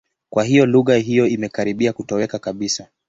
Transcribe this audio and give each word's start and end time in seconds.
Kwa 0.29 0.43
hiyo 0.43 0.65
lugha 0.65 0.95
hiyo 0.95 1.27
imekaribia 1.27 1.93
kutoweka 1.93 2.39
kabisa. 2.39 2.87